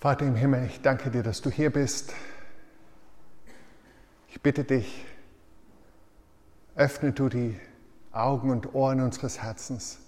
[0.00, 2.14] Vater im Himmel, ich danke dir, dass du hier bist.
[4.28, 5.04] Ich bitte dich,
[6.76, 7.58] öffne du die
[8.12, 9.98] Augen und Ohren unseres Herzens,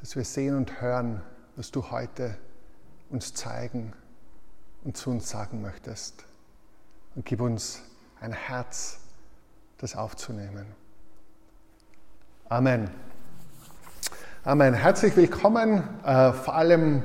[0.00, 1.22] dass wir sehen und hören,
[1.56, 2.36] was du heute
[3.08, 3.94] uns zeigen
[4.84, 6.26] und zu uns sagen möchtest.
[7.14, 7.80] Und gib uns
[8.20, 8.98] ein Herz,
[9.78, 10.66] das aufzunehmen.
[12.50, 12.90] Amen.
[14.44, 14.74] Amen.
[14.74, 17.02] Herzlich willkommen, äh, vor allem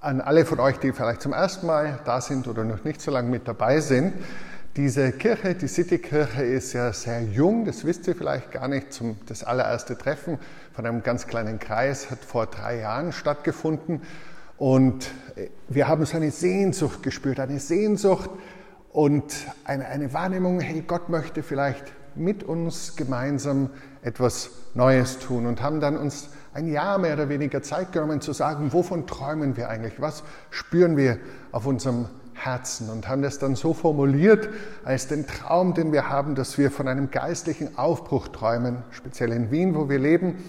[0.00, 3.10] an alle von euch, die vielleicht zum ersten Mal da sind oder noch nicht so
[3.10, 4.14] lange mit dabei sind.
[4.76, 8.92] Diese Kirche, die Citykirche, ist ja sehr jung, das wisst ihr vielleicht gar nicht.
[8.92, 10.38] Zum, das allererste Treffen
[10.72, 14.02] von einem ganz kleinen Kreis hat vor drei Jahren stattgefunden.
[14.56, 15.10] Und
[15.68, 18.30] wir haben so eine Sehnsucht gespürt, eine Sehnsucht
[18.92, 19.34] und
[19.64, 23.70] eine, eine Wahrnehmung, hey, Gott möchte vielleicht mit uns gemeinsam
[24.02, 28.32] etwas Neues tun und haben dann uns ein Jahr mehr oder weniger Zeit genommen zu
[28.32, 31.18] sagen, wovon träumen wir eigentlich, was spüren wir
[31.52, 32.90] auf unserem Herzen?
[32.90, 34.48] Und haben das dann so formuliert
[34.84, 39.52] als den Traum, den wir haben, dass wir von einem geistlichen Aufbruch träumen, speziell in
[39.52, 40.42] Wien, wo wir leben,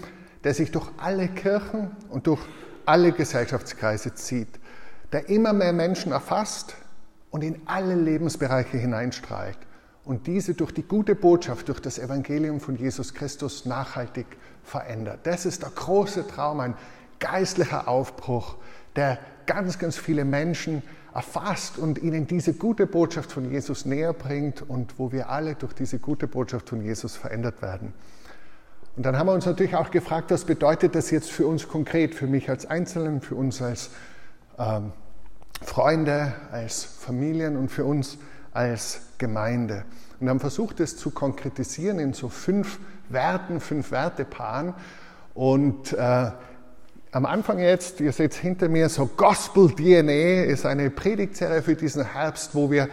[0.43, 2.41] der sich durch alle Kirchen und durch
[2.87, 4.59] alle Gesellschaftskreise zieht,
[5.11, 6.75] der immer mehr Menschen erfasst
[7.29, 9.59] und in alle Lebensbereiche hineinstrahlt
[10.09, 14.25] und diese durch die gute Botschaft, durch das Evangelium von Jesus Christus nachhaltig
[14.63, 15.19] verändert.
[15.21, 16.73] Das ist der große Traum, ein
[17.19, 18.55] geistlicher Aufbruch,
[18.95, 20.81] der ganz, ganz viele Menschen
[21.13, 25.73] erfasst und ihnen diese gute Botschaft von Jesus näher bringt und wo wir alle durch
[25.73, 27.93] diese gute Botschaft von Jesus verändert werden.
[28.97, 32.15] Und dann haben wir uns natürlich auch gefragt, was bedeutet das jetzt für uns konkret,
[32.15, 33.91] für mich als Einzelnen, für uns als
[34.57, 34.91] ähm,
[35.61, 38.17] Freunde, als Familien und für uns
[38.53, 39.85] als Gemeinde.
[40.19, 44.73] Und haben versucht, es zu konkretisieren in so fünf Werten, fünf Wertepaaren.
[45.33, 46.31] Und äh,
[47.11, 52.05] am Anfang jetzt, ihr seht hinter mir, so Gospel DNA ist eine Predigtserie für diesen
[52.05, 52.89] Herbst, wo wir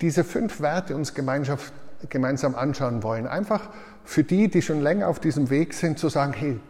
[0.00, 3.26] diese fünf Werte uns gemeinsam anschauen wollen.
[3.26, 3.68] Einfach
[4.04, 6.60] für die, die schon länger auf diesem Weg sind, zu sagen, hey,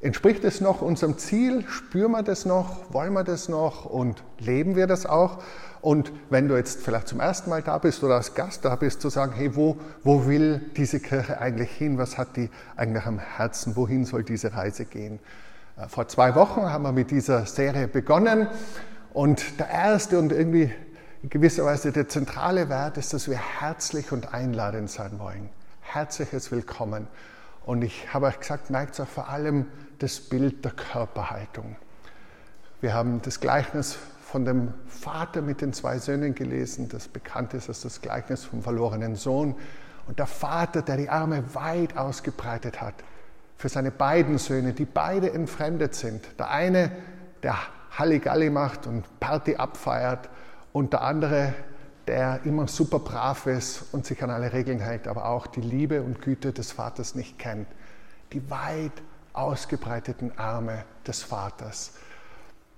[0.00, 1.64] entspricht es noch unserem Ziel?
[1.68, 2.92] Spüren wir das noch?
[2.92, 3.84] Wollen wir das noch?
[3.84, 5.42] Und leben wir das auch?
[5.80, 9.00] Und wenn du jetzt vielleicht zum ersten Mal da bist oder als Gast da bist,
[9.00, 11.98] zu sagen, hey, wo, wo will diese Kirche eigentlich hin?
[11.98, 13.76] Was hat die eigentlich am Herzen?
[13.76, 15.20] Wohin soll diese Reise gehen?
[15.76, 18.48] Äh, vor zwei Wochen haben wir mit dieser Serie begonnen
[19.12, 20.72] und der erste und irgendwie
[21.22, 25.48] in gewisser Weise der zentrale Wert ist, dass wir herzlich und einladend sein wollen.
[25.80, 27.06] Herzliches Willkommen.
[27.64, 29.66] Und ich habe euch gesagt, merkt auch vor allem
[29.98, 31.76] das Bild der Körperhaltung.
[32.80, 37.68] Wir haben das Gleichnis von dem Vater mit den zwei Söhnen gelesen, das bekannt ist
[37.68, 39.54] als das Gleichnis vom verlorenen Sohn.
[40.06, 42.94] Und der Vater, der die Arme weit ausgebreitet hat
[43.56, 46.22] für seine beiden Söhne, die beide entfremdet sind.
[46.38, 46.92] Der eine,
[47.42, 47.56] der
[47.98, 50.28] Halligalli macht und Party abfeiert
[50.72, 51.54] und der andere,
[52.06, 56.02] der immer super brav ist und sich an alle Regeln hält, aber auch die Liebe
[56.02, 57.68] und Güte des Vaters nicht kennt.
[58.32, 58.92] Die weit
[59.36, 61.92] ausgebreiteten Arme des Vaters.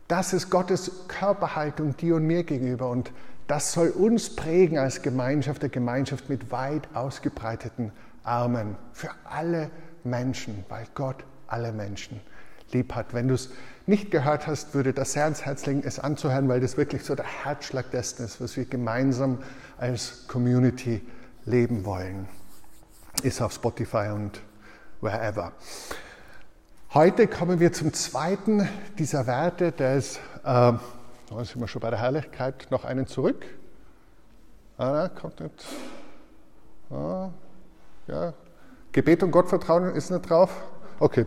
[0.08, 3.12] Das ist Gottes Körperhaltung dir und mir gegenüber und
[3.46, 7.92] das soll uns prägen als Gemeinschaft, der Gemeinschaft mit weit ausgebreiteten
[8.22, 9.70] Armen für alle
[10.04, 12.20] Menschen, weil Gott alle Menschen
[12.72, 13.14] lieb hat.
[13.14, 13.50] Wenn du es
[13.86, 17.14] nicht gehört hast, würde das sehr ans Herz legen, es anzuhören, weil das wirklich so
[17.14, 19.38] der Herzschlag dessen ist, was wir gemeinsam
[19.78, 21.00] als Community
[21.46, 22.28] leben wollen.
[23.22, 24.42] Ist auf Spotify und
[25.00, 25.52] wherever.
[26.94, 28.66] Heute kommen wir zum zweiten
[28.98, 30.80] dieser Werte, der ist, äh, da
[31.42, 33.44] sind wir schon bei der Herrlichkeit, noch einen zurück.
[34.78, 35.66] Ah, kommt nicht.
[36.90, 37.28] Ah,
[38.06, 38.32] ja.
[38.92, 40.50] Gebet und Gottvertrauen ist nicht drauf.
[40.98, 41.26] Okay,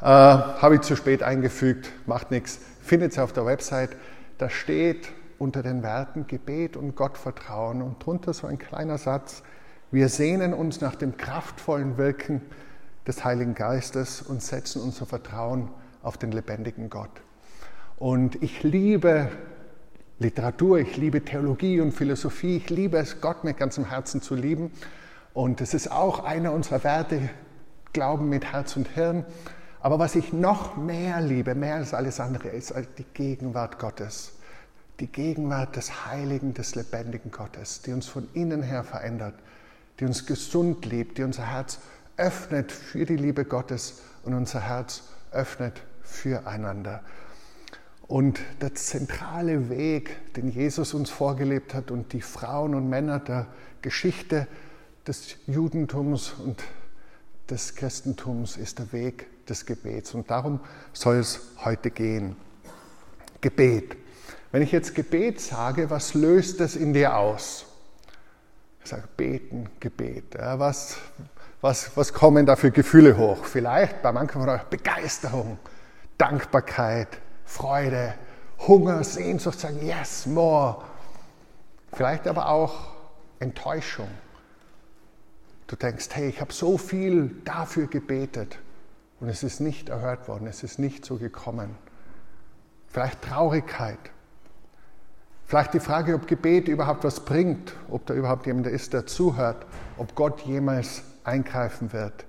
[0.00, 2.60] äh, habe ich zu spät eingefügt, macht nichts.
[2.80, 3.96] Findet ihr auf der Website.
[4.38, 5.08] Da steht
[5.40, 9.42] unter den Werten Gebet und Gottvertrauen und drunter so ein kleiner Satz.
[9.90, 12.42] Wir sehnen uns nach dem kraftvollen Wirken
[13.06, 15.68] des Heiligen Geistes und setzen unser Vertrauen
[16.02, 17.10] auf den lebendigen Gott.
[17.98, 19.28] Und ich liebe
[20.18, 24.70] Literatur, ich liebe Theologie und Philosophie, ich liebe es, Gott mit ganzem Herzen zu lieben.
[25.32, 27.30] Und es ist auch einer unserer Werte,
[27.92, 29.24] Glauben mit Herz und Hirn.
[29.80, 34.32] Aber was ich noch mehr liebe, mehr als alles andere, ist die Gegenwart Gottes.
[35.00, 39.34] Die Gegenwart des Heiligen, des lebendigen Gottes, die uns von innen her verändert,
[39.98, 41.78] die uns gesund liebt, die unser Herz
[42.20, 45.02] öffnet für die Liebe Gottes und unser Herz
[45.32, 47.02] öffnet füreinander.
[48.06, 53.46] Und der zentrale Weg, den Jesus uns vorgelebt hat und die Frauen und Männer der
[53.82, 54.46] Geschichte
[55.06, 56.62] des Judentums und
[57.48, 60.14] des Christentums ist der Weg des Gebets.
[60.14, 60.60] Und darum
[60.92, 62.36] soll es heute gehen.
[63.40, 63.96] Gebet.
[64.52, 67.64] Wenn ich jetzt Gebet sage, was löst das in dir aus?
[68.82, 70.34] Ich sage beten, Gebet.
[70.34, 70.98] Ja, was,
[71.60, 73.44] was, was kommen da für Gefühle hoch?
[73.44, 75.58] Vielleicht bei manchen von euch Begeisterung,
[76.16, 77.08] Dankbarkeit,
[77.44, 78.14] Freude,
[78.66, 80.82] Hunger, Sehnsucht, sagen, yes, more.
[81.92, 82.92] Vielleicht aber auch
[83.40, 84.08] Enttäuschung.
[85.66, 88.58] Du denkst, hey, ich habe so viel dafür gebetet
[89.20, 91.76] und es ist nicht erhört worden, es ist nicht so gekommen.
[92.88, 93.98] Vielleicht Traurigkeit.
[95.46, 99.66] Vielleicht die Frage, ob Gebet überhaupt was bringt, ob da überhaupt jemand ist, der zuhört,
[99.96, 102.24] ob Gott jemals eingreifen wird.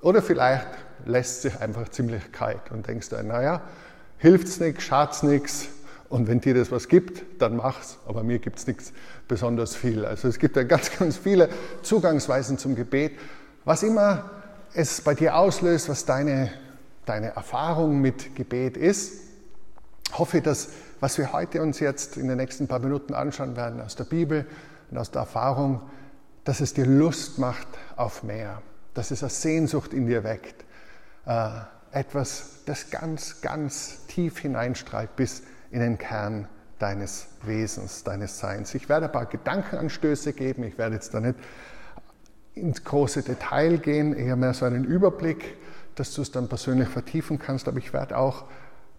[0.00, 0.66] Oder vielleicht
[1.04, 3.62] lässt sich einfach ziemlich kalt und denkst du, naja,
[4.18, 5.68] hilft's nichts, schad's nichts
[6.08, 8.92] und wenn dir das was gibt, dann mach's, aber mir gibt's nichts
[9.26, 10.04] besonders viel.
[10.04, 11.48] Also es gibt ja ganz, ganz viele
[11.82, 13.12] Zugangsweisen zum Gebet.
[13.64, 14.30] Was immer
[14.74, 16.50] es bei dir auslöst, was deine,
[17.04, 19.22] deine Erfahrung mit Gebet ist,
[20.12, 20.68] hoffe, dass
[21.00, 24.46] was wir heute uns jetzt in den nächsten paar Minuten anschauen werden aus der Bibel
[24.90, 25.82] und aus der Erfahrung,
[26.46, 27.66] dass es dir Lust macht
[27.96, 28.62] auf mehr,
[28.94, 30.64] dass es eine Sehnsucht in dir weckt,
[31.26, 31.50] äh,
[31.90, 36.48] etwas, das ganz, ganz tief hineinstrahlt bis in den Kern
[36.78, 38.74] deines Wesens, deines Seins.
[38.76, 41.34] Ich werde ein paar Gedankenanstöße geben, ich werde jetzt da nicht
[42.54, 45.56] ins große Detail gehen, eher mehr so einen Überblick,
[45.96, 48.44] dass du es dann persönlich vertiefen kannst, aber ich werde auch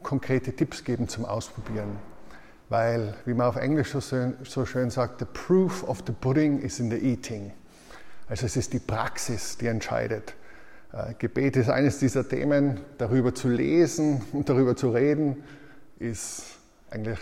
[0.04, 1.98] konkrete Tipps geben zum Ausprobieren.
[2.70, 6.60] Weil, wie man auf Englisch so schön, so schön sagt, the proof of the pudding
[6.60, 7.52] is in the eating.
[8.28, 10.34] Also es ist die Praxis, die entscheidet.
[10.92, 15.44] Äh, Gebet ist eines dieser Themen, darüber zu lesen und darüber zu reden,
[16.00, 16.44] ist
[16.90, 17.20] eigentlich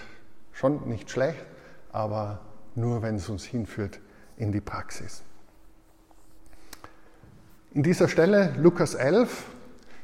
[0.51, 1.45] schon nicht schlecht,
[1.91, 2.39] aber
[2.75, 3.99] nur wenn es uns hinführt
[4.37, 5.23] in die Praxis.
[7.73, 9.45] In dieser Stelle, Lukas 11,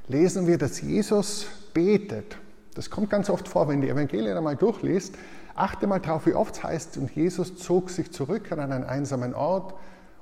[0.07, 2.38] lesen wir, dass Jesus betet.
[2.75, 5.15] Das kommt ganz oft vor, wenn die Evangelien einmal durchliest.
[5.56, 9.33] Achte mal drauf, wie oft es heißt, und Jesus zog sich zurück an einen einsamen
[9.33, 9.73] Ort,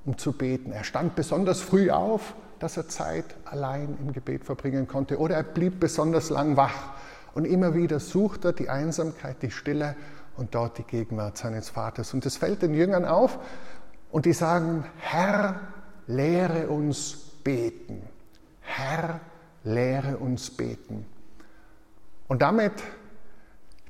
[0.05, 0.71] um zu beten.
[0.71, 5.19] Er stand besonders früh auf, dass er Zeit allein im Gebet verbringen konnte.
[5.19, 6.93] Oder er blieb besonders lang wach.
[7.33, 9.95] Und immer wieder sucht er die Einsamkeit, die Stille
[10.35, 12.13] und dort die Gegenwart seines Vaters.
[12.13, 13.39] Und das fällt den Jüngern auf
[14.11, 15.59] und die sagen, Herr,
[16.07, 17.13] lehre uns
[17.43, 18.01] beten.
[18.61, 19.19] Herr,
[19.63, 21.05] lehre uns beten.
[22.29, 22.71] Und damit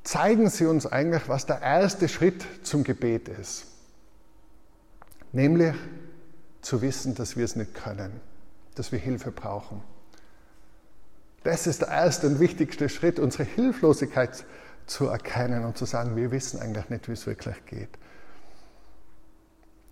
[0.03, 3.65] zeigen sie uns eigentlich, was der erste Schritt zum Gebet ist.
[5.31, 5.75] Nämlich
[6.61, 8.19] zu wissen, dass wir es nicht können,
[8.75, 9.83] dass wir Hilfe brauchen.
[11.43, 14.45] Das ist der erste und wichtigste Schritt, unsere Hilflosigkeit
[14.85, 17.89] zu erkennen und zu sagen, wir wissen eigentlich nicht, wie es wirklich geht.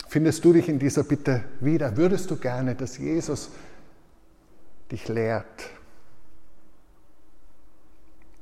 [0.08, 1.98] Findest du dich in dieser Bitte wieder?
[1.98, 3.50] Würdest du gerne, dass Jesus
[4.90, 5.70] dich lehrt,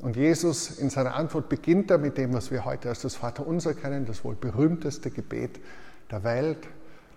[0.06, 3.74] und Jesus in seiner Antwort beginnt er mit dem, was wir heute als das Vaterunser
[3.74, 5.60] kennen, das wohl berühmteste Gebet
[6.12, 6.60] der Welt,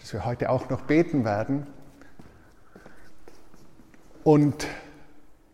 [0.01, 1.67] das wir heute auch noch beten werden.
[4.25, 4.67] Und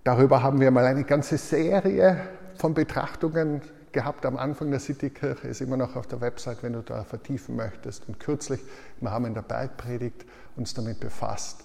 [0.04, 2.20] darüber haben wir mal eine ganze Serie
[2.56, 6.82] von Betrachtungen gehabt am Anfang der Citykirche, ist immer noch auf der Website, wenn du
[6.82, 8.06] da vertiefen möchtest.
[8.06, 8.60] Und kürzlich
[9.04, 11.64] haben in der Bergpredigt uns damit befasst.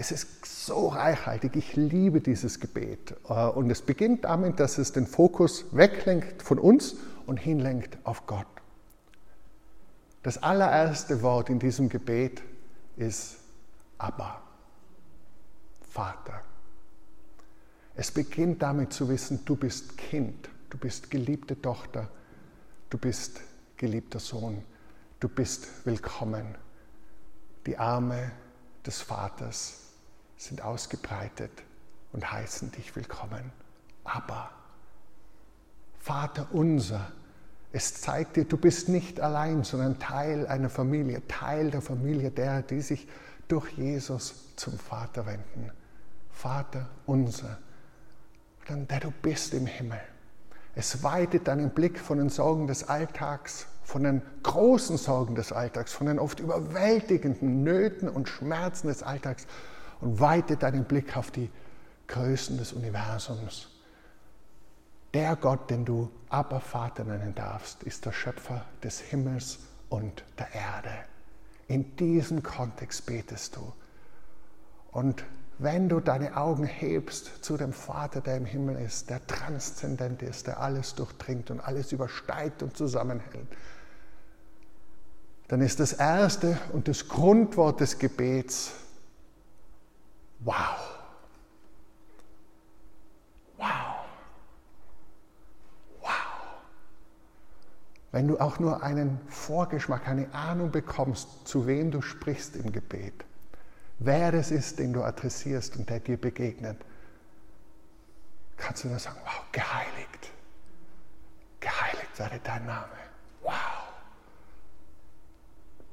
[0.00, 1.56] Es ist so reichhaltig.
[1.56, 3.16] Ich liebe dieses Gebet.
[3.28, 6.94] Äh, und es beginnt damit, dass es den Fokus weglenkt von uns
[7.26, 8.46] und hinlenkt auf Gott.
[10.22, 12.42] Das allererste Wort in diesem Gebet
[12.96, 13.38] ist
[13.98, 14.40] Abba,
[15.90, 16.42] Vater.
[17.96, 22.08] Es beginnt damit zu wissen, du bist Kind, du bist geliebte Tochter,
[22.88, 23.40] du bist
[23.76, 24.62] geliebter Sohn,
[25.18, 26.54] du bist willkommen.
[27.66, 28.30] Die Arme
[28.86, 29.87] des Vaters
[30.38, 31.50] sind ausgebreitet
[32.12, 33.52] und heißen dich willkommen.
[34.04, 34.50] Aber
[35.98, 37.12] Vater unser,
[37.72, 42.62] es zeigt dir, du bist nicht allein, sondern Teil einer Familie, Teil der Familie derer,
[42.62, 43.06] die sich
[43.48, 45.70] durch Jesus zum Vater wenden.
[46.30, 47.58] Vater unser,
[48.66, 50.00] dann der du bist im Himmel.
[50.74, 55.92] Es weitet deinen Blick von den Sorgen des Alltags, von den großen Sorgen des Alltags,
[55.92, 59.46] von den oft überwältigenden Nöten und Schmerzen des Alltags
[60.00, 61.50] und weite deinen Blick auf die
[62.06, 63.68] Größen des Universums.
[65.14, 70.54] Der Gott, den du aber Vater nennen darfst, ist der Schöpfer des Himmels und der
[70.54, 70.90] Erde.
[71.66, 73.72] In diesem Kontext betest du.
[74.92, 75.24] Und
[75.58, 80.46] wenn du deine Augen hebst zu dem Vater, der im Himmel ist, der transzendent ist,
[80.46, 83.48] der alles durchdringt und alles übersteigt und zusammenhält,
[85.48, 88.72] dann ist das erste und das Grundwort des Gebets
[90.40, 90.78] Wow.
[93.56, 94.04] Wow.
[96.00, 96.08] Wow.
[98.12, 103.24] wenn du auch nur einen Vorgeschmack, eine Ahnung bekommst, zu wem du sprichst im Gebet,
[103.98, 106.78] wer es ist, den du adressierst und der dir begegnet,
[108.56, 110.30] kannst du nur sagen, wow, geheiligt,
[111.60, 112.88] geheiligt werde dein Name.
[113.42, 113.54] Wow.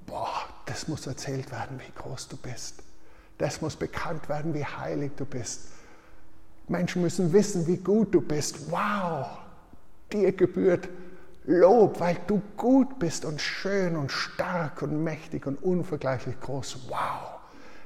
[0.05, 2.83] Boah, das muss erzählt werden, wie groß du bist.
[3.37, 5.69] Das muss bekannt werden, wie heilig du bist.
[6.67, 8.71] Menschen müssen wissen, wie gut du bist.
[8.71, 9.27] Wow,
[10.11, 10.89] dir gebührt
[11.47, 16.89] Lob, weil du gut bist und schön und stark und mächtig und unvergleichlich groß.
[16.89, 17.39] Wow.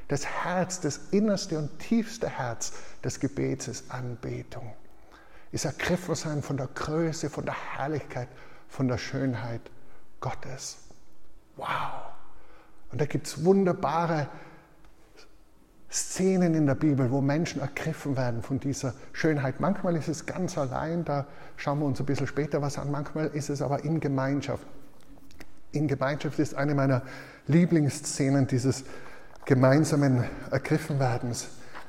[0.08, 2.72] Das Herz, das innerste und tiefste Herz
[3.04, 4.74] des Gebets ist Anbetung.
[5.52, 8.30] Ist ergriffen sein von der Größe, von der Herrlichkeit,
[8.70, 9.62] von der Schönheit
[10.22, 10.78] Gottes.
[11.58, 11.68] Wow.
[12.92, 14.30] Und da gibt es wunderbare
[15.92, 19.60] Szenen in der Bibel, wo Menschen ergriffen werden von dieser Schönheit.
[19.60, 21.26] Manchmal ist es ganz allein, da
[21.58, 22.92] schauen wir uns ein bisschen später was an.
[22.92, 24.66] Manchmal ist es aber in Gemeinschaft.
[25.72, 27.02] In Gemeinschaft ist eine meiner
[27.48, 28.84] Lieblingsszenen dieses
[29.46, 31.48] gemeinsamen Ergriffenwerdens,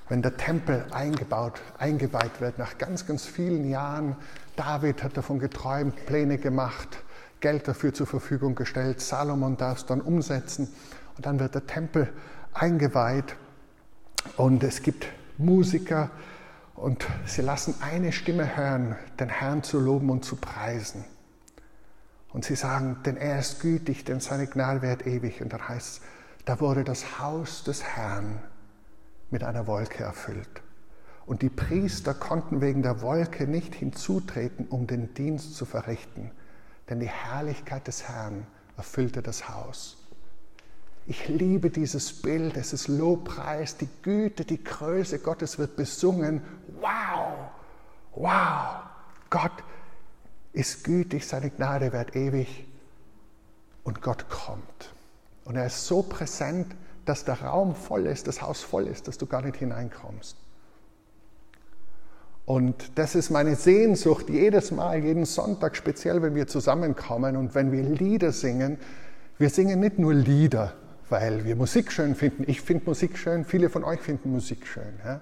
[0.08, 4.16] wenn der Tempel eingebaut, eingeweiht wird, nach ganz, ganz vielen Jahren.
[4.56, 7.02] David hat davon geträumt, Pläne gemacht,
[7.40, 9.02] Geld dafür zur Verfügung gestellt.
[9.02, 10.68] Salomon darf es dann umsetzen.
[11.18, 12.08] Und dann wird der Tempel
[12.54, 13.36] eingeweiht
[14.36, 15.06] und es gibt
[15.38, 16.10] Musiker
[16.74, 21.04] und sie lassen eine Stimme hören, den Herrn zu loben und zu preisen.
[22.32, 25.42] Und sie sagen, denn er ist gütig, denn seine Gnade wird ewig.
[25.42, 26.00] Und dann heißt es,
[26.44, 28.40] da wurde das Haus des Herrn
[29.30, 30.62] mit einer Wolke erfüllt.
[31.26, 36.30] Und die Priester konnten wegen der Wolke nicht hinzutreten, um den Dienst zu verrichten,
[36.88, 38.46] denn die Herrlichkeit des Herrn
[38.76, 39.99] erfüllte das Haus.
[41.06, 46.42] Ich liebe dieses Bild, es ist Lobpreis, die Güte, die Größe Gottes wird besungen.
[46.80, 47.50] Wow,
[48.14, 48.82] wow,
[49.28, 49.52] Gott
[50.52, 52.66] ist gütig, seine Gnade wird ewig
[53.84, 54.94] und Gott kommt.
[55.44, 59.18] Und er ist so präsent, dass der Raum voll ist, das Haus voll ist, dass
[59.18, 60.36] du gar nicht hineinkommst.
[62.46, 67.70] Und das ist meine Sehnsucht jedes Mal, jeden Sonntag, speziell wenn wir zusammenkommen und wenn
[67.70, 68.78] wir Lieder singen.
[69.38, 70.74] Wir singen nicht nur Lieder,
[71.10, 72.44] weil wir Musik schön finden.
[72.46, 74.98] Ich finde Musik schön, viele von euch finden Musik schön.
[75.04, 75.20] Ja?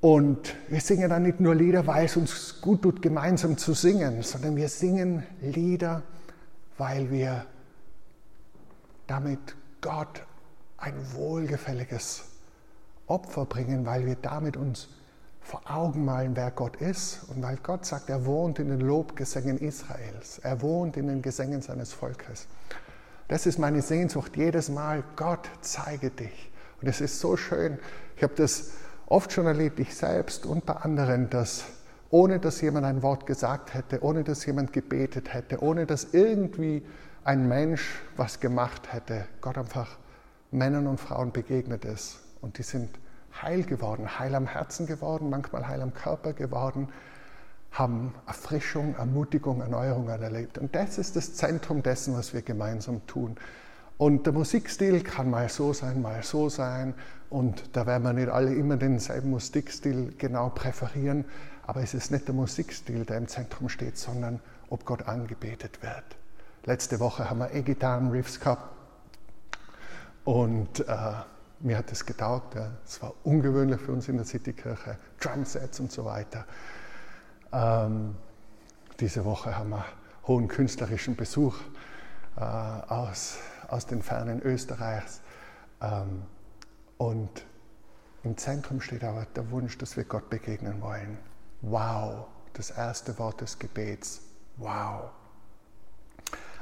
[0.00, 4.22] Und wir singen dann nicht nur Lieder, weil es uns gut tut, gemeinsam zu singen,
[4.22, 6.02] sondern wir singen Lieder,
[6.76, 7.46] weil wir
[9.08, 10.22] damit Gott
[10.76, 12.24] ein wohlgefälliges
[13.06, 14.88] Opfer bringen, weil wir damit uns
[15.40, 19.58] vor Augen malen, wer Gott ist und weil Gott sagt, er wohnt in den Lobgesängen
[19.58, 22.46] Israels, er wohnt in den Gesängen seines Volkes.
[23.28, 25.04] Das ist meine Sehnsucht jedes Mal.
[25.16, 26.50] Gott, zeige dich.
[26.80, 27.78] Und es ist so schön.
[28.16, 28.72] Ich habe das
[29.06, 31.64] oft schon erlebt, ich selbst und bei anderen, dass
[32.10, 36.82] ohne dass jemand ein Wort gesagt hätte, ohne dass jemand gebetet hätte, ohne dass irgendwie
[37.22, 39.98] ein Mensch was gemacht hätte, Gott einfach
[40.50, 42.20] Männern und Frauen begegnet ist.
[42.40, 42.88] Und die sind
[43.42, 46.88] heil geworden, heil am Herzen geworden, manchmal heil am Körper geworden,
[47.70, 50.58] haben Erfrischung, Ermutigung, Erneuerung erlebt.
[50.58, 53.36] Und das ist das Zentrum dessen, was wir gemeinsam tun.
[53.98, 56.94] Und der Musikstil kann mal so sein, mal so sein.
[57.30, 61.24] Und da werden wir nicht alle immer denselben Musikstil genau präferieren.
[61.66, 66.04] Aber es ist nicht der Musikstil, der im Zentrum steht, sondern ob Gott angebetet wird.
[66.64, 68.74] Letzte Woche haben wir E-Gitarren-Riffs gehabt.
[70.24, 71.12] Und äh,
[71.60, 72.54] mir hat es getaugt.
[72.84, 73.02] Es ja.
[73.04, 74.96] war ungewöhnlich für uns in der Citykirche.
[75.20, 76.44] Drumsets und so weiter.
[77.52, 78.14] Ähm,
[79.00, 79.84] diese Woche haben wir
[80.26, 81.56] hohen künstlerischen Besuch
[82.36, 83.38] äh, aus,
[83.68, 85.20] aus den fernen Österreichs.
[85.80, 86.22] Ähm,
[86.98, 87.44] und
[88.24, 91.18] im Zentrum steht aber der Wunsch, dass wir Gott begegnen wollen.
[91.62, 94.20] Wow, das erste Wort des Gebets.
[94.56, 95.10] Wow.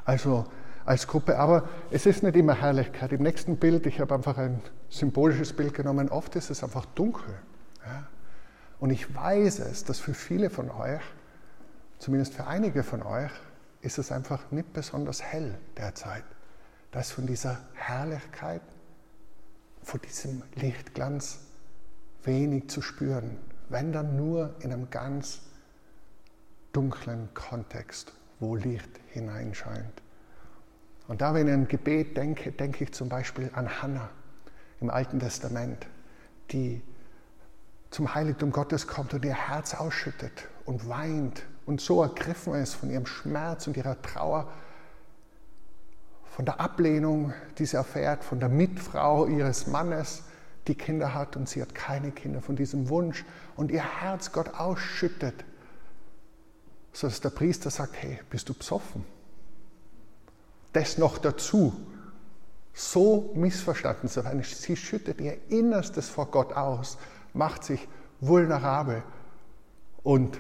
[0.05, 0.47] Also
[0.85, 3.13] als Gruppe, aber es ist nicht immer Herrlichkeit.
[3.13, 7.35] Im nächsten Bild, ich habe einfach ein symbolisches Bild genommen, oft ist es einfach dunkel.
[7.85, 8.07] Ja?
[8.79, 11.03] Und ich weiß es, dass für viele von euch,
[11.99, 13.31] zumindest für einige von euch,
[13.81, 16.25] ist es einfach nicht besonders hell derzeit.
[16.91, 18.63] Da ist von dieser Herrlichkeit,
[19.83, 21.39] von diesem Lichtglanz
[22.25, 25.41] wenig zu spüren, wenn dann nur in einem ganz
[26.73, 30.03] dunklen Kontext, wo Licht hineinscheint.
[31.09, 34.11] Und da, wenn ich an Gebet denke, denke ich zum Beispiel an Hannah
[34.81, 35.87] im Alten Testament,
[36.51, 36.83] die
[37.97, 42.91] zum Heiligtum Gottes kommt und ihr Herz ausschüttet und weint und so ergriffen ist von
[42.91, 44.53] ihrem Schmerz und ihrer Trauer,
[46.27, 50.25] von der Ablehnung, die sie erfährt, von der Mitfrau ihres Mannes,
[50.67, 53.25] die Kinder hat und sie hat keine Kinder, von diesem Wunsch
[53.57, 55.47] und ihr Herz Gott ausschüttet,
[56.93, 59.07] sodass der Priester sagt, hey, bist du besoffen?
[60.75, 61.73] Das noch dazu,
[62.75, 64.43] so missverstanden zu werden.
[64.43, 66.99] Sie schüttet ihr Innerstes vor Gott aus,
[67.37, 67.87] macht sich
[68.21, 69.03] vulnerabel
[70.03, 70.39] und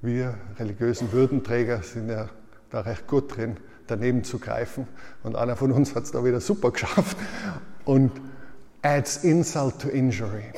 [0.00, 2.28] wir religiösen Würdenträger sind ja
[2.70, 4.86] da recht gut drin, daneben zu greifen.
[5.22, 7.16] Und einer von uns hat es da wieder super geschafft
[7.84, 8.12] und
[8.82, 10.52] adds insult to injury.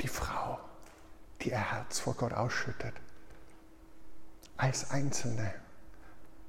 [0.00, 0.58] Die Frau,
[1.42, 2.94] die ihr Herz vor Gott ausschüttet,
[4.56, 5.52] als Einzelne.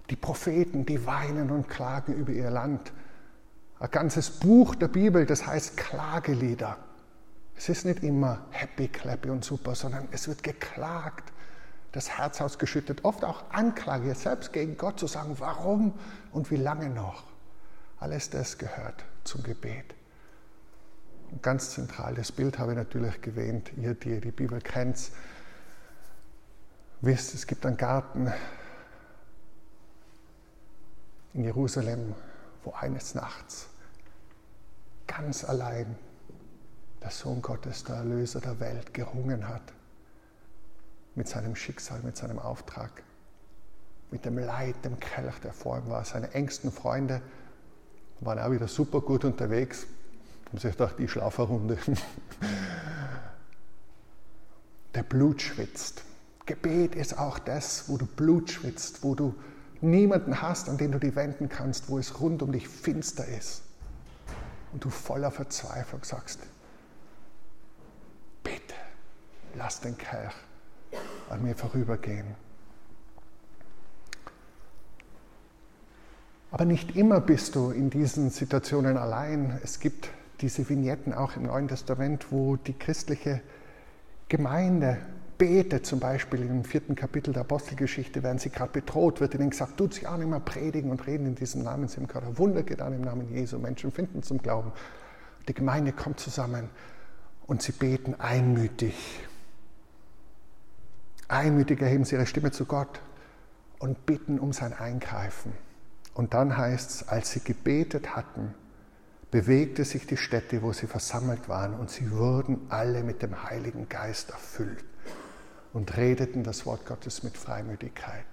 [0.09, 2.93] Die Propheten, die weinen und klagen über ihr Land.
[3.79, 6.77] Ein ganzes Buch der Bibel, das heißt Klagelieder.
[7.55, 11.31] Es ist nicht immer happy, clappy und super, sondern es wird geklagt,
[11.91, 15.93] das Herz ausgeschüttet, oft auch Anklage selbst gegen Gott zu sagen, warum
[16.31, 17.23] und wie lange noch.
[17.99, 19.95] Alles das gehört zum Gebet.
[21.31, 25.11] Ein ganz zentrales Bild habe ich natürlich gewähnt, ihr, die die Bibel kennt,
[27.01, 28.31] wisst, es gibt einen Garten
[31.33, 32.15] in Jerusalem,
[32.67, 33.69] wo eines Nachts
[35.07, 35.95] ganz allein
[37.01, 39.61] der Sohn Gottes, der Erlöser der Welt, gerungen hat
[41.15, 43.03] mit seinem Schicksal, mit seinem Auftrag,
[44.11, 46.03] mit dem Leid, dem Kelch, der vor ihm war.
[46.03, 47.21] Seine engsten Freunde
[48.19, 49.87] waren auch wieder super gut unterwegs.
[50.49, 51.77] Haben sich gedacht, die Schlaferrunde.
[54.93, 56.03] der Blut schwitzt.
[56.45, 59.33] Gebet ist auch das, wo du Blut schwitzt, wo du
[59.81, 63.63] niemanden hast, an den du dich wenden kannst, wo es rund um dich finster ist.
[64.73, 66.39] Und du voller Verzweiflung sagst,
[68.43, 68.75] bitte,
[69.55, 70.33] lass den Kelch
[71.29, 72.35] an mir vorübergehen.
[76.51, 79.59] Aber nicht immer bist du in diesen Situationen allein.
[79.63, 80.09] Es gibt
[80.41, 83.41] diese Vignetten auch im Neuen Testament, wo die christliche
[84.29, 84.97] Gemeinde
[85.37, 89.77] betet, zum Beispiel im vierten Kapitel der Apostelgeschichte, werden sie gerade bedroht, wird ihnen gesagt,
[89.77, 92.63] tut sich auch nicht mehr predigen und reden in diesem Namen, sie haben gerade Wunder
[92.63, 94.71] getan im Namen Jesu, Menschen finden zum Glauben.
[95.47, 96.69] Die Gemeinde kommt zusammen
[97.45, 98.95] und sie beten einmütig
[101.27, 103.01] Einmütig erheben sie ihre Stimme zu Gott
[103.79, 105.51] und bitten um sein Eingreifen.
[106.13, 108.53] Und dann heißt es, als sie gebetet hatten,
[109.29, 113.89] bewegte sich die Stätte, wo sie versammelt waren, und sie wurden alle mit dem Heiligen
[113.89, 114.85] Geist erfüllt
[115.77, 118.25] und redeten das Wort Gottes mit Freimütigkeit.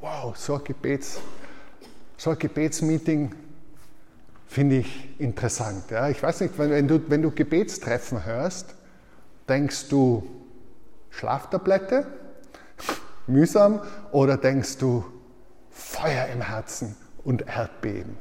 [0.00, 1.20] Wow, so ein, Gebets,
[2.16, 3.34] so ein Gebetsmeeting
[4.46, 5.90] finde ich interessant.
[5.90, 8.74] Ja, ich weiß nicht, wenn du, wenn du Gebetstreffen hörst,
[9.50, 10.26] denkst du,
[11.10, 12.06] Schlaftablette?
[13.26, 13.82] Mühsam?
[14.10, 15.04] Oder denkst du
[15.70, 18.16] Feuer im Herzen und Erdbeben?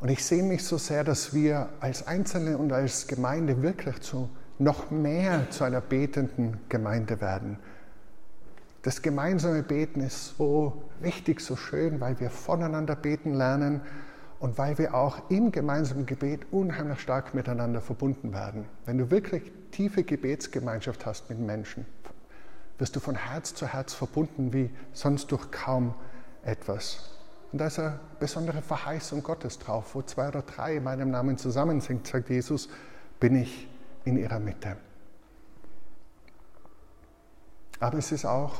[0.00, 4.28] Und ich sehe mich so sehr, dass wir als Einzelne und als Gemeinde wirklich zu
[4.58, 7.58] noch mehr zu einer betenden Gemeinde werden.
[8.82, 13.80] Das gemeinsame Beten ist so wichtig, so schön, weil wir voneinander beten lernen
[14.38, 18.66] und weil wir auch im gemeinsamen Gebet unheimlich stark miteinander verbunden werden.
[18.84, 21.84] Wenn du wirklich tiefe Gebetsgemeinschaft hast mit Menschen,
[22.78, 25.94] wirst du von Herz zu Herz verbunden wie sonst durch kaum
[26.44, 27.15] etwas.
[27.56, 31.38] Und da ist eine besondere Verheißung Gottes drauf, wo zwei oder drei in meinem Namen
[31.38, 32.68] zusammen sind, sagt Jesus,
[33.18, 33.66] bin ich
[34.04, 34.76] in ihrer Mitte.
[37.80, 38.56] Aber es ist auch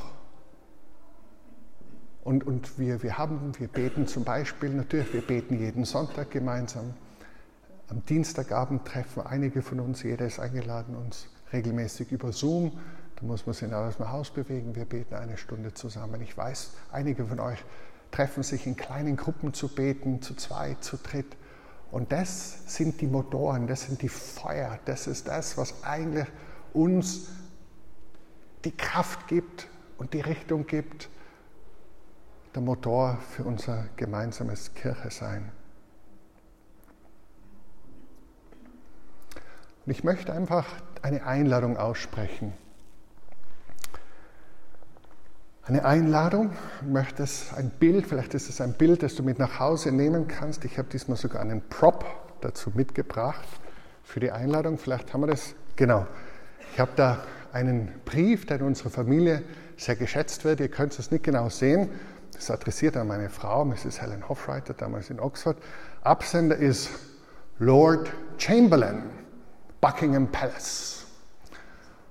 [2.23, 6.95] und, und wir, wir haben, wir beten zum Beispiel, natürlich, wir beten jeden Sonntag gemeinsam.
[7.89, 12.71] Am Dienstagabend treffen einige von uns, jeder ist eingeladen, uns regelmäßig über Zoom.
[13.15, 14.75] Da muss man sich aus dem Haus bewegen.
[14.75, 16.19] Wir beten eine Stunde zusammen.
[16.23, 17.63] Ich weiß, einige von euch
[18.11, 21.37] treffen sich in kleinen Gruppen zu beten, zu zweit, zu dritt.
[21.91, 26.27] Und das sind die Motoren, das sind die Feuer, das ist das, was eigentlich
[26.73, 27.29] uns
[28.65, 29.67] die Kraft gibt
[29.97, 31.09] und die Richtung gibt
[32.53, 35.51] der Motor für unser gemeinsames Kirche sein.
[39.85, 40.65] Und ich möchte einfach
[41.01, 42.53] eine Einladung aussprechen.
[45.67, 46.51] Eine Einladung,
[46.81, 50.29] möchte es ein Bild, vielleicht ist es ein Bild, das du mit nach Hause nehmen
[50.29, 50.63] kannst.
[50.63, 52.05] Ich habe diesmal sogar einen Prop
[52.39, 53.45] dazu mitgebracht
[54.01, 54.77] für die Einladung.
[54.77, 55.55] Vielleicht haben wir das.
[55.75, 56.07] Genau.
[56.71, 57.17] Ich habe da
[57.51, 59.43] einen Brief, der in unserer Familie
[59.75, 60.61] sehr geschätzt wird.
[60.61, 61.89] Ihr könnt es nicht genau sehen.
[62.31, 64.01] Das adressiert an meine Frau, Mrs.
[64.01, 65.57] Helen Hofreiter, damals in Oxford.
[66.01, 66.91] Absender ist
[67.59, 69.03] Lord Chamberlain,
[69.81, 71.06] Buckingham Palace.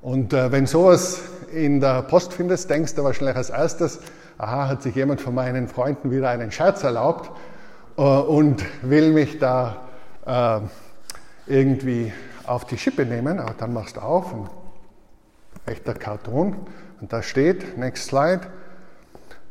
[0.06, 1.18] Und äh, wenn sowas
[1.52, 3.98] in der Post findest, denkst du wahrscheinlich als erstes,
[4.38, 7.32] aha, hat sich jemand von meinen Freunden wieder einen Scherz erlaubt
[7.96, 9.78] äh, und will mich da
[10.24, 10.60] äh,
[11.52, 12.12] irgendwie
[12.46, 14.48] auf die Schippe nehmen, aber dann machst du auf, ein
[15.66, 16.54] echter Karton,
[17.00, 18.42] und da steht, next slide,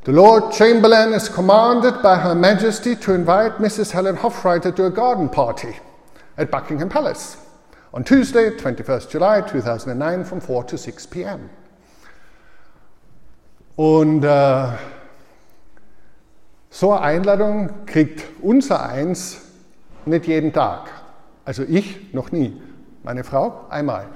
[0.05, 3.93] The Lord Chamberlain is commanded by Her Majesty to invite Mrs.
[3.93, 5.75] Helen Hofreiter to a garden party
[6.37, 7.39] at Buckingham Palace
[7.95, 11.49] on Tuesday, 21st July 2009 from 4 to 6 p.m.
[13.77, 14.67] Und äh,
[16.69, 19.39] so eine Einladung kriegt unser Eins
[20.05, 20.89] nicht jeden Tag.
[21.45, 22.62] Also ich noch nie.
[23.03, 24.08] Meine Frau einmal.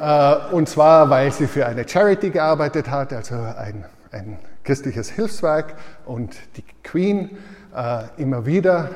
[0.00, 5.74] Äh, und zwar, weil sie für eine Charity gearbeitet hat, also ein, ein christliches Hilfswerk
[6.06, 7.38] und die Queen
[7.72, 8.90] äh, immer wieder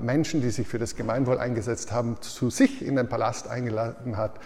[0.00, 4.38] Menschen, die sich für das Gemeinwohl eingesetzt haben, zu sich in den Palast eingeladen hat,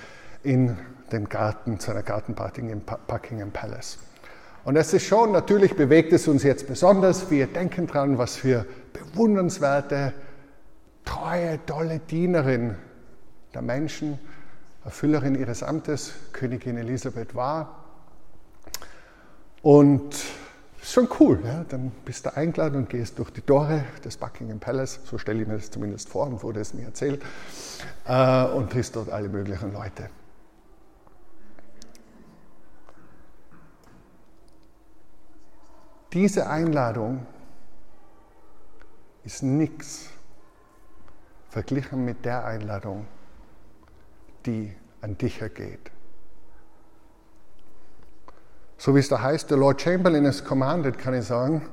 [0.42, 0.76] in
[1.10, 3.98] den Garten, zu einer Gartenparty im Buckingham Palace.
[4.64, 7.30] Und es ist schon, natürlich bewegt es uns jetzt besonders.
[7.30, 10.12] Wir denken dran, was für bewundernswerte,
[11.04, 12.74] treue, tolle Dienerin
[13.54, 14.18] der Menschen,
[14.84, 17.84] Erfüllerin ihres Amtes, Königin Elisabeth war.
[19.62, 20.16] Und
[20.86, 21.64] ist schon cool, ja?
[21.68, 25.48] dann bist du eingeladen und gehst durch die Tore des Buckingham Palace, so stelle ich
[25.48, 27.22] mir das zumindest vor und wurde es mir erzählt,
[28.06, 30.08] äh, und triffst dort alle möglichen Leute.
[36.12, 37.26] Diese Einladung
[39.24, 40.08] ist nichts
[41.48, 43.08] verglichen mit der Einladung,
[44.46, 45.90] die an dich ergeht.
[48.78, 51.68] So wie es da heißt, the Lord Chamberlain is commanded, kann ich sagen.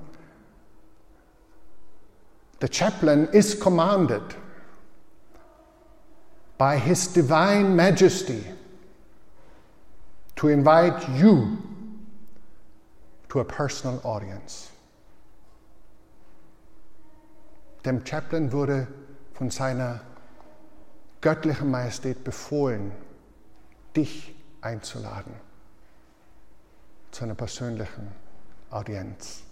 [2.61, 4.23] The chaplain is commanded
[6.57, 8.45] by His Divine Majesty
[10.37, 11.57] to invite you
[13.27, 14.69] to a personal audience.
[17.83, 18.87] Dem Chaplain wurde
[19.33, 19.99] von seiner
[21.19, 22.93] göttlichen Majestät befohlen,
[23.93, 25.33] dich einzuladen
[27.13, 28.11] zu einer persönlichen
[28.71, 29.43] Audienz.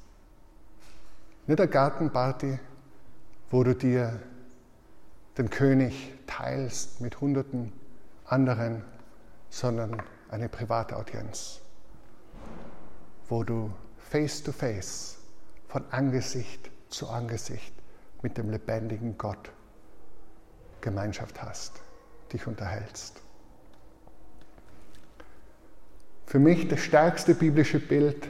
[1.45, 2.60] Nicht eine Gartenparty,
[3.52, 4.19] wo du dir
[5.38, 7.71] den König teilst mit hunderten
[8.26, 8.84] anderen,
[9.50, 11.60] sondern eine private Audienz,
[13.30, 15.17] wo du face to face,
[15.67, 17.74] von Angesicht zu Angesicht
[18.21, 19.52] mit dem lebendigen Gott
[20.82, 21.82] Gemeinschaft hast,
[22.34, 23.21] dich unterhältst.
[26.32, 28.26] Für mich das stärkste biblische Bild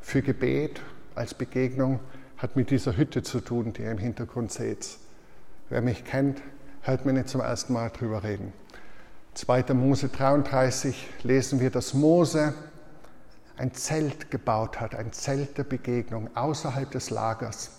[0.00, 0.80] für Gebet
[1.14, 2.00] als Begegnung
[2.38, 4.96] hat mit dieser Hütte zu tun, die ihr im Hintergrund seht.
[5.68, 6.40] Wer mich kennt,
[6.80, 8.54] hört mir nicht zum ersten Mal drüber reden.
[9.34, 9.74] 2.
[9.74, 12.54] Mose 33 lesen wir, dass Mose
[13.58, 17.72] ein Zelt gebaut hat, ein Zelt der Begegnung außerhalb des Lagers.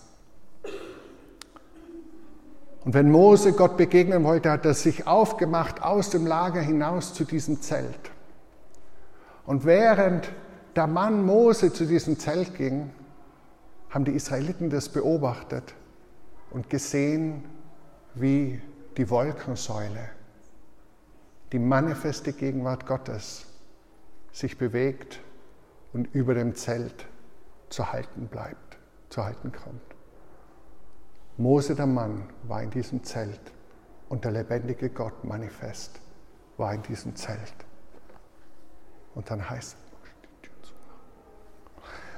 [2.84, 7.24] Und wenn Mose Gott begegnen wollte, hat er sich aufgemacht aus dem Lager hinaus zu
[7.24, 8.13] diesem Zelt.
[9.46, 10.32] Und während
[10.74, 12.90] der Mann Mose zu diesem Zelt ging,
[13.90, 15.74] haben die Israeliten das beobachtet
[16.50, 17.44] und gesehen,
[18.14, 18.60] wie
[18.96, 20.10] die Wolkensäule,
[21.52, 23.46] die manifeste Gegenwart Gottes,
[24.32, 25.20] sich bewegt
[25.92, 27.06] und über dem Zelt
[27.68, 28.78] zu halten bleibt,
[29.10, 29.80] zu halten kommt.
[31.36, 33.40] Mose der Mann war in diesem Zelt
[34.08, 36.00] und der lebendige Gott manifest
[36.56, 37.54] war in diesem Zelt.
[39.14, 39.76] Und dann heißt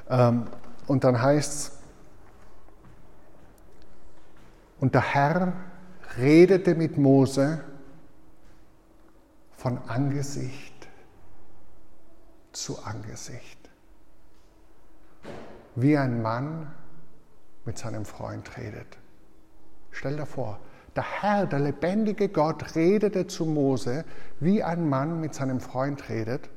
[0.09, 0.47] ähm,
[0.87, 1.73] und dann heißt es,
[4.79, 5.53] und der Herr
[6.19, 7.65] redete mit Mose
[9.57, 10.75] von Angesicht
[12.53, 13.59] zu Angesicht,
[15.75, 16.73] wie ein Mann
[17.65, 18.99] mit seinem Freund redet.
[19.91, 20.61] Stell dir vor,
[20.95, 24.05] der Herr, der lebendige Gott, redete zu Mose,
[24.41, 26.49] wie ein Mann mit seinem Freund redet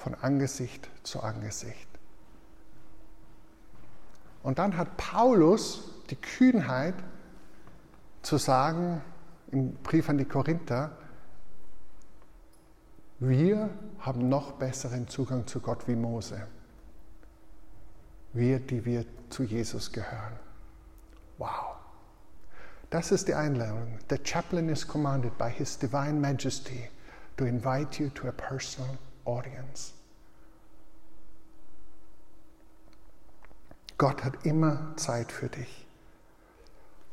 [0.00, 1.88] von Angesicht zu Angesicht.
[4.42, 6.94] Und dann hat Paulus die Kühnheit
[8.22, 9.02] zu sagen
[9.52, 10.96] im Brief an die Korinther,
[13.18, 16.46] wir haben noch besseren Zugang zu Gott wie Mose.
[18.32, 20.38] Wir, die wir zu Jesus gehören.
[21.36, 21.76] Wow.
[22.88, 23.98] Das ist die Einladung.
[24.08, 26.88] The chaplain is commanded by his divine majesty
[27.36, 29.92] to invite you to a personal audience.
[33.98, 35.86] Gott hat immer Zeit für dich.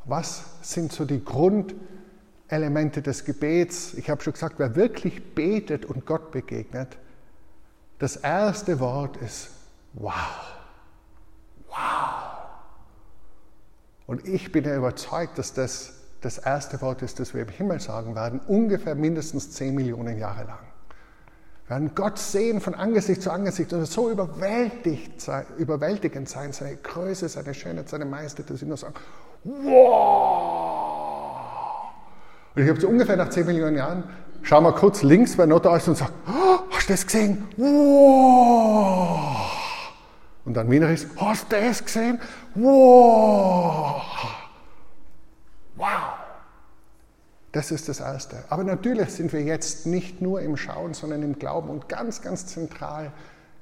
[0.05, 3.93] Was sind so die Grundelemente des Gebets?
[3.95, 6.97] Ich habe schon gesagt, wer wirklich betet und Gott begegnet,
[7.99, 9.49] das erste Wort ist
[9.93, 10.13] wow.
[11.67, 11.77] Wow.
[14.05, 17.79] Und ich bin ja überzeugt, dass das das erste Wort ist, das wir im Himmel
[17.79, 20.66] sagen werden, ungefähr mindestens 10 Millionen Jahre lang.
[21.67, 26.77] Wir werden Gott sehen von Angesicht zu Angesicht und so überwältigt sein, überwältigend sein, seine
[26.77, 28.93] Größe, seine Schönheit, seine Majestät, dass ich nur sagen,
[29.43, 30.77] wow!
[32.55, 34.05] Und ich habe so ungefähr nach 10 Millionen Jahren,
[34.43, 37.49] schau mal kurz links, wer noch da ist und sagt, oh, hast du das gesehen?
[37.57, 38.87] Wow!
[40.45, 42.21] Und dann wieder ist, hast du das gesehen?
[42.55, 44.03] Wow!
[45.75, 46.16] Wow!
[47.57, 48.43] Das ist das Erste.
[48.49, 51.71] Aber natürlich sind wir jetzt nicht nur im Schauen, sondern im Glauben.
[51.71, 53.11] Und ganz, ganz zentral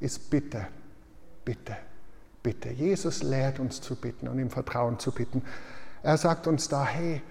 [0.01, 0.67] ist Bitte,
[1.45, 1.77] Bitte,
[2.43, 2.71] Bitte.
[2.71, 5.43] Jesus lehrt uns zu bitten und im Vertrauen zu bitten.
[6.03, 7.21] Er sagt uns da, hey,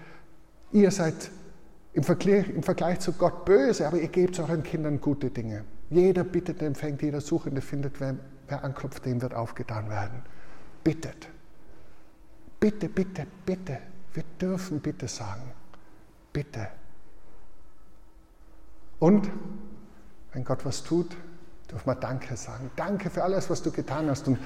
[0.71, 1.29] ihr seid
[1.93, 5.65] im Vergleich, im Vergleich zu Gott böse, aber ihr gebt euren Kindern gute Dinge.
[5.91, 8.15] Jeder bittet, empfängt, jeder Suchende findet, wer,
[8.47, 10.23] wer anklopft, dem wird aufgetan werden.
[10.83, 11.27] Bittet.
[12.59, 13.77] Bitte, bitte, bitte.
[14.15, 15.51] Wir dürfen bitte sagen.
[16.35, 16.67] Bitte.
[18.99, 19.31] Und
[20.33, 21.15] wenn Gott was tut,
[21.71, 22.69] dürfen wir Danke sagen.
[22.75, 24.27] Danke für alles, was du getan hast.
[24.27, 24.37] Und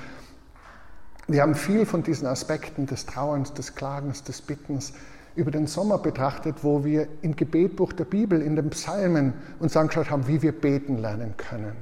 [1.25, 4.93] wir haben viel von diesen Aspekten des Trauerns, des Klagens, des Bittens
[5.33, 10.11] über den Sommer betrachtet, wo wir im Gebetbuch der Bibel, in den Psalmen uns angeschaut
[10.11, 11.75] haben, wie wir beten lernen können.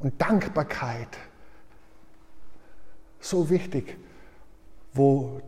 [0.00, 1.18] Und Dankbarkeit,
[3.20, 3.96] so wichtig,
[4.92, 5.40] wo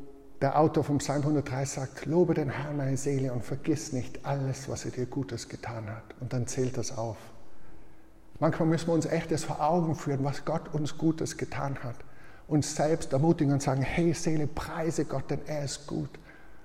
[0.44, 4.68] der Autor vom Psalm 103 sagt, lobe den Herrn meine Seele und vergiss nicht alles,
[4.68, 6.02] was er dir Gutes getan hat.
[6.20, 7.16] Und dann zählt das auf.
[8.40, 11.96] Manchmal müssen wir uns echt das vor Augen führen, was Gott uns Gutes getan hat.
[12.46, 16.10] Uns selbst ermutigen und sagen, hey Seele, preise Gott, denn er ist gut.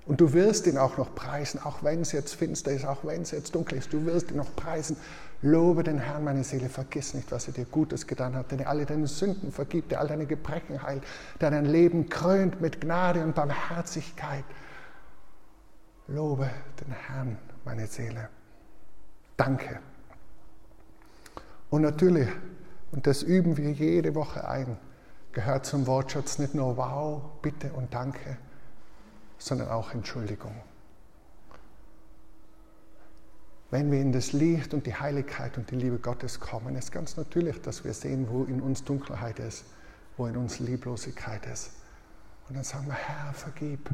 [0.04, 3.22] Und du wirst ihn auch noch preisen, auch wenn es jetzt finster ist, auch wenn
[3.22, 3.94] es jetzt dunkel ist.
[3.94, 4.98] Du wirst ihn noch preisen.
[5.42, 8.68] Lobe den Herrn, meine Seele, vergiss nicht, was er dir Gutes getan hat, denn er
[8.68, 11.02] alle deine Sünden vergibt, der all deine Gebrechen heilt,
[11.40, 14.44] der dein Leben krönt mit Gnade und Barmherzigkeit.
[16.08, 16.50] Lobe
[16.80, 18.28] den Herrn, meine Seele.
[19.36, 19.78] Danke.
[21.70, 22.28] Und natürlich,
[22.92, 24.76] und das üben wir jede Woche ein,
[25.32, 28.36] gehört zum Wortschatz nicht nur Wow, Bitte und Danke,
[29.38, 30.54] sondern auch Entschuldigung.
[33.70, 37.16] Wenn wir in das Licht und die Heiligkeit und die Liebe Gottes kommen, ist ganz
[37.16, 39.64] natürlich, dass wir sehen, wo in uns Dunkelheit ist,
[40.16, 41.70] wo in uns Lieblosigkeit ist.
[42.48, 43.88] Und dann sagen wir, Herr, vergib.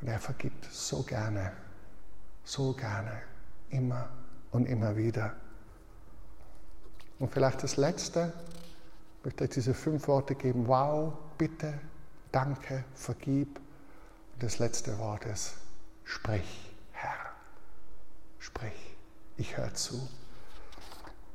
[0.00, 1.52] Und er vergibt so gerne,
[2.44, 3.20] so gerne,
[3.68, 4.08] immer
[4.52, 5.34] und immer wieder.
[7.18, 8.32] Und vielleicht das Letzte,
[9.18, 10.66] ich möchte euch diese fünf Worte geben.
[10.66, 11.74] Wow, bitte,
[12.32, 13.60] danke, vergib,
[14.38, 15.54] das letzte Wort ist,
[16.04, 16.73] sprich,
[18.44, 18.96] sprich,
[19.36, 20.08] ich höre zu.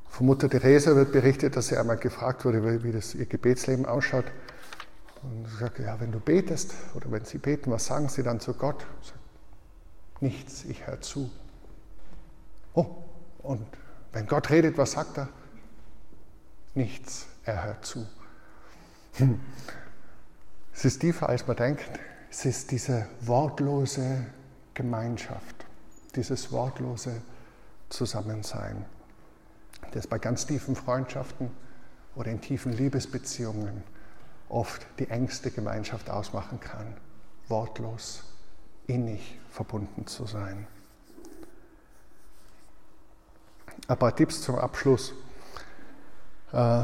[0.09, 4.25] Von Mutter Teresa wird berichtet, dass sie einmal gefragt wurde, wie das ihr Gebetsleben ausschaut.
[5.23, 8.39] Und sie sagt, ja, wenn du betest oder wenn sie beten, was sagen sie dann
[8.39, 8.85] zu Gott?
[9.01, 9.19] Sagt,
[10.21, 11.31] Nichts, ich höre zu.
[12.73, 12.85] Oh,
[13.39, 13.65] und
[14.11, 15.29] wenn Gott redet, was sagt er?
[16.75, 18.05] Nichts, er hört zu.
[19.13, 19.39] Hm.
[20.73, 21.89] Es ist tiefer, als man denkt.
[22.29, 24.25] Es ist diese wortlose
[24.73, 25.58] Gemeinschaft,
[26.15, 27.21] dieses wortlose
[27.89, 28.85] Zusammensein,
[29.91, 31.51] das bei ganz tiefen Freundschaften
[32.15, 33.83] oder in tiefen Liebesbeziehungen
[34.49, 36.95] oft die engste Gemeinschaft ausmachen kann,
[37.47, 38.23] wortlos,
[38.87, 40.67] innig verbunden zu sein.
[43.87, 45.13] Ein paar Tipps zum Abschluss.
[46.51, 46.83] Äh,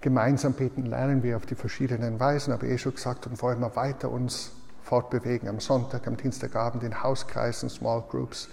[0.00, 3.60] Gemeinsam beten lernen wir auf die verschiedenen Weisen, habe ich eh schon gesagt, und wollen
[3.60, 4.52] wir weiter uns
[4.84, 8.48] fortbewegen am Sonntag, am Dienstagabend in Hauskreisen, Small Groups,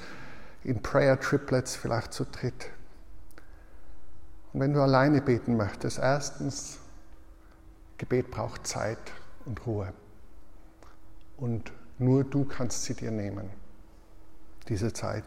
[0.64, 2.70] in Prayer Triplets, vielleicht zu dritt.
[4.54, 6.80] Und wenn du alleine beten möchtest, erstens,
[7.98, 8.98] Gebet braucht Zeit
[9.46, 9.94] und Ruhe.
[11.38, 13.50] Und nur du kannst sie dir nehmen,
[14.70, 15.24] diese Zeit.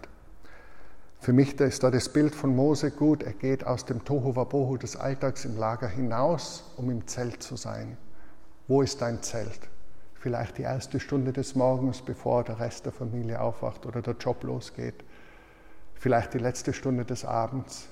[1.20, 3.22] Für mich ist da das Bild von Mose gut.
[3.22, 7.56] Er geht aus dem Tohu Wabohu des Alltags im Lager hinaus, um im Zelt zu
[7.56, 7.96] sein.
[8.68, 9.60] Wo ist dein Zelt?
[10.24, 14.42] Vielleicht die erste Stunde des Morgens, bevor der Rest der Familie aufwacht oder der Job
[14.42, 15.04] losgeht.
[15.92, 17.88] Vielleicht die letzte Stunde des Abends.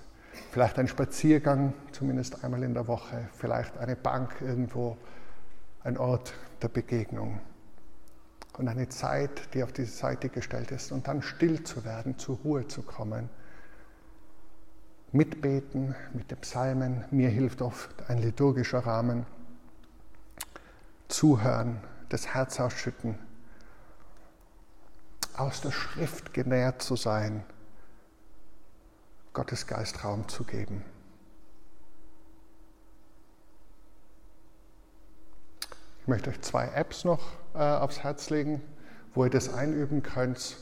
[0.50, 3.28] Vielleicht ein Spaziergang, zumindest einmal in der Woche.
[3.34, 4.96] Vielleicht eine Bank irgendwo,
[5.84, 7.38] ein Ort der Begegnung
[8.56, 12.38] und eine Zeit, die auf diese Seite gestellt ist und dann still zu werden, zur
[12.38, 13.28] Ruhe zu kommen.
[15.12, 19.26] Mitbeten mit den Psalmen, mir hilft oft ein liturgischer Rahmen.
[21.08, 21.76] Zuhören,
[22.12, 23.18] das Herz ausschütten,
[25.36, 27.42] aus der Schrift genährt zu sein,
[29.32, 30.84] Gottes Geist Raum zu geben.
[36.02, 37.20] Ich möchte euch zwei Apps noch
[37.54, 38.60] äh, aufs Herz legen,
[39.14, 40.56] wo ihr das einüben könnt.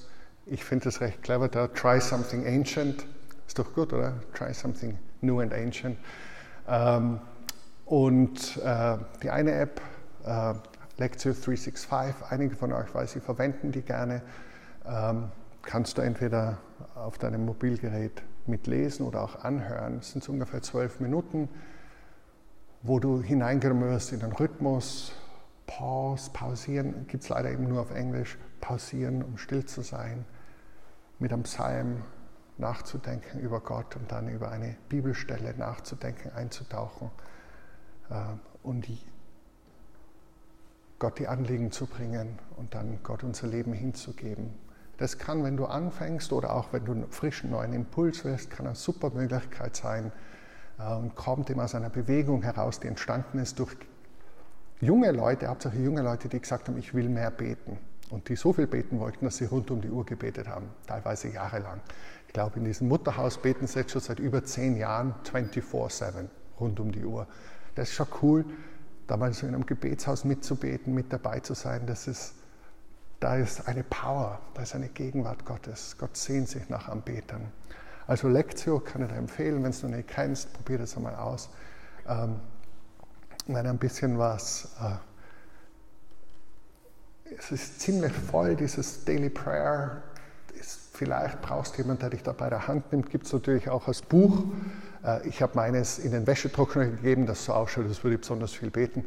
[0.46, 1.66] Ich finde das recht clever da.
[1.66, 3.06] Try something ancient.
[3.46, 4.22] Ist doch gut, oder?
[4.34, 5.98] Try something new and ancient.
[6.68, 7.20] Ähm,
[7.86, 9.80] und äh, die eine App,
[10.24, 10.54] äh,
[11.00, 14.20] Lecture 365, einige von euch weiß ich, verwenden die gerne.
[14.84, 15.30] Ähm,
[15.62, 16.58] kannst du entweder
[16.94, 20.00] auf deinem Mobilgerät mitlesen oder auch anhören.
[20.00, 21.48] Es sind so ungefähr zwölf Minuten,
[22.82, 25.12] wo du hineingehen wirst in den Rhythmus.
[25.66, 28.36] Pause, pausieren, gibt es leider eben nur auf Englisch.
[28.60, 30.26] Pausieren, um still zu sein,
[31.18, 32.02] mit einem Psalm
[32.58, 37.10] nachzudenken über Gott und dann über eine Bibelstelle nachzudenken, einzutauchen
[38.10, 38.16] äh,
[38.62, 38.86] und
[41.00, 44.52] Gott die Anliegen zu bringen und dann Gott unser Leben hinzugeben.
[44.98, 48.66] Das kann, wenn du anfängst oder auch wenn du einen frischen neuen Impuls wirst, kann
[48.66, 50.12] eine super Möglichkeit sein
[50.78, 53.74] äh, und kommt immer aus einer Bewegung heraus, die entstanden ist durch
[54.82, 57.78] junge Leute, hauptsächlich junge Leute, die gesagt haben, ich will mehr beten
[58.10, 61.28] und die so viel beten wollten, dass sie rund um die Uhr gebetet haben, teilweise
[61.28, 61.80] jahrelang.
[62.26, 66.26] Ich glaube, in diesem Mutterhaus beten sie jetzt schon seit über zehn Jahren 24-7
[66.60, 67.26] rund um die Uhr.
[67.74, 68.44] Das ist schon cool,
[69.10, 71.86] da mal so in einem Gebetshaus mitzubeten, mit dabei zu sein.
[71.86, 72.34] Das ist
[73.20, 75.96] da ist eine Power, da ist eine Gegenwart Gottes.
[75.98, 77.52] Gott sehnt sich nach Anbetern.
[78.06, 81.50] Also Lectio kann ich dir empfehlen, wenn du noch nicht kennst, probier das einmal aus.
[82.08, 82.40] Ähm,
[83.46, 84.96] wenn ein bisschen was, äh,
[87.36, 90.02] es ist ziemlich voll, dieses Daily Prayer.
[90.58, 93.10] Ist, vielleicht brauchst du jemanden, der dich da bei der Hand nimmt.
[93.10, 94.44] Gibt es natürlich auch als Buch.
[95.04, 98.52] Äh, ich habe meines in den Wäschetrockner gegeben, das so ausschaut, als würde ich besonders
[98.52, 99.04] viel beten.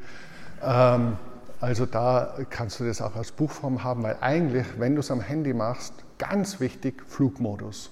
[0.61, 1.17] Ähm,
[1.59, 5.21] also da kannst du das auch als Buchform haben, weil eigentlich, wenn du es am
[5.21, 7.89] Handy machst, ganz wichtig Flugmodus.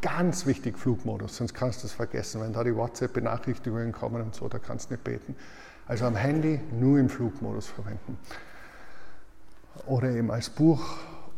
[0.00, 2.40] Ganz wichtig Flugmodus, sonst kannst du es vergessen.
[2.40, 5.36] Wenn da die WhatsApp-Benachrichtigungen kommen und so, da kannst du nicht beten.
[5.86, 8.16] Also am Handy nur im Flugmodus verwenden.
[9.86, 10.80] Oder eben als Buch.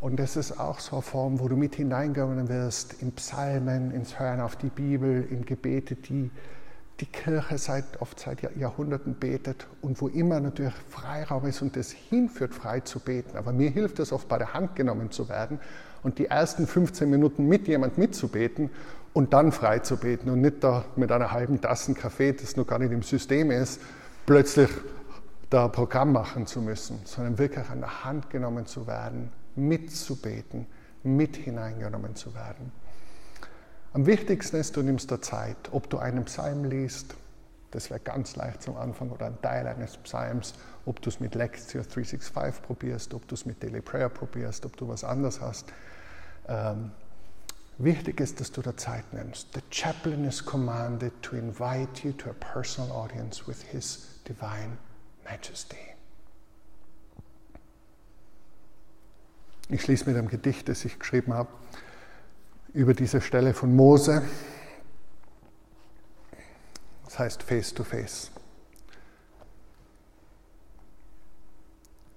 [0.02, 4.18] Und das ist auch so eine Form, wo du mit hineingegangen wirst in Psalmen, ins
[4.18, 6.28] Hören auf die Bibel, in Gebete, die
[6.98, 11.92] die Kirche seit, oft seit Jahrhunderten betet und wo immer natürlich Freiraum ist und das
[11.92, 13.36] hinführt, frei zu beten.
[13.36, 15.60] Aber mir hilft es oft, bei der Hand genommen zu werden
[16.02, 18.70] und die ersten 15 Minuten mit jemand mitzubeten
[19.12, 22.66] und dann frei zu beten und nicht da mit einer halben Tasse Kaffee, das noch
[22.66, 23.80] gar nicht im System ist,
[24.26, 24.68] plötzlich
[25.48, 30.66] da Programm machen zu müssen, sondern wirklich an der Hand genommen zu werden, mitzubeten,
[31.02, 32.72] mit hineingenommen zu werden.
[33.92, 37.14] Am wichtigsten ist, du nimmst dir Zeit, ob du einen Psalm liest,
[37.72, 40.54] das wäre ganz leicht zum Anfang, oder ein Teil eines Psalms,
[40.86, 44.76] ob du es mit Lectio 365 probierst, ob du es mit Daily Prayer probierst, ob
[44.76, 45.72] du was anderes hast.
[46.48, 46.92] Ähm,
[47.78, 49.48] wichtig ist, dass du da Zeit nimmst.
[49.54, 54.76] The chaplain is commanded to invite you to a personal audience with his divine
[55.24, 55.91] majesty.
[59.72, 61.48] Ich schließe mit einem Gedicht, das ich geschrieben habe
[62.74, 64.22] über diese Stelle von Mose.
[67.06, 68.30] Das heißt Face to Face.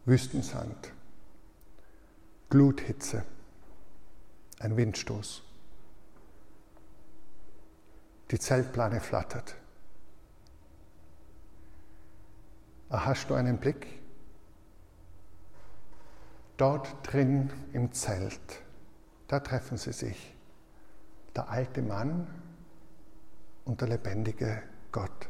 [0.03, 0.91] Wüstensand,
[2.49, 3.23] Gluthitze,
[4.59, 5.41] ein Windstoß.
[8.31, 9.55] Die Zeltplane flattert.
[12.89, 14.04] Erhascht du einen Blick?
[16.57, 18.61] Dort drin im Zelt,
[19.27, 20.35] da treffen sie sich
[21.35, 22.27] der alte Mann
[23.65, 25.27] und der lebendige Gott.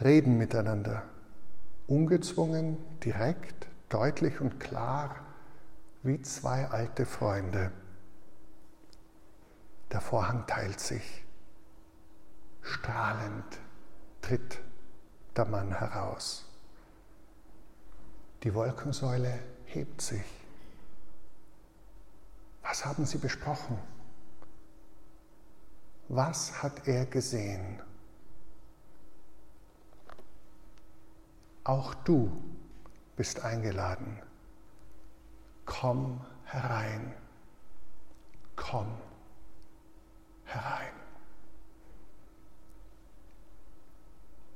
[0.00, 1.04] Reden miteinander,
[1.86, 5.16] ungezwungen, direkt, deutlich und klar,
[6.02, 7.72] wie zwei alte Freunde.
[9.90, 11.24] Der Vorhang teilt sich.
[12.60, 13.58] Strahlend
[14.20, 14.60] tritt
[15.34, 16.47] der Mann heraus.
[18.42, 20.24] Die Wolkensäule hebt sich.
[22.62, 23.78] Was haben sie besprochen?
[26.08, 27.82] Was hat er gesehen?
[31.64, 32.30] Auch du
[33.16, 34.22] bist eingeladen.
[35.66, 37.14] Komm herein.
[38.56, 38.86] Komm.